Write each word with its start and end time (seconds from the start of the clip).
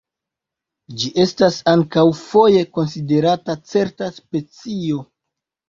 Ĝi 1.01 1.11
estas 1.23 1.57
ankaŭ 1.73 2.07
foje 2.23 2.65
konsiderata 2.79 3.59
certa 3.75 4.11
specio. 4.19 5.09